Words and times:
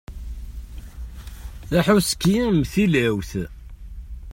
Tahuski-m 1.69 2.57
d 2.63 2.67
tilawt. 2.73 3.31